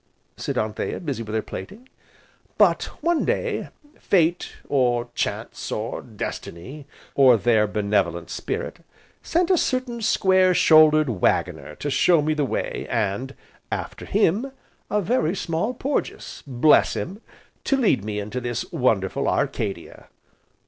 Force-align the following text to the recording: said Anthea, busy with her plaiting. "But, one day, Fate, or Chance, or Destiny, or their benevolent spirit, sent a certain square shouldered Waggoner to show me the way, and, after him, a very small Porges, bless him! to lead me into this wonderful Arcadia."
said 0.35 0.57
Anthea, 0.57 0.99
busy 0.99 1.21
with 1.21 1.35
her 1.35 1.43
plaiting. 1.43 1.87
"But, 2.57 2.85
one 3.03 3.23
day, 3.23 3.69
Fate, 3.99 4.53
or 4.67 5.09
Chance, 5.13 5.71
or 5.71 6.01
Destiny, 6.01 6.87
or 7.13 7.37
their 7.37 7.67
benevolent 7.67 8.31
spirit, 8.31 8.79
sent 9.21 9.51
a 9.51 9.59
certain 9.59 10.01
square 10.01 10.55
shouldered 10.55 11.07
Waggoner 11.21 11.75
to 11.75 11.91
show 11.91 12.23
me 12.23 12.33
the 12.33 12.45
way, 12.45 12.87
and, 12.89 13.35
after 13.71 14.05
him, 14.05 14.51
a 14.89 15.03
very 15.03 15.35
small 15.35 15.71
Porges, 15.75 16.41
bless 16.47 16.95
him! 16.95 17.21
to 17.65 17.77
lead 17.77 18.03
me 18.03 18.17
into 18.19 18.41
this 18.41 18.65
wonderful 18.71 19.27
Arcadia." 19.27 20.07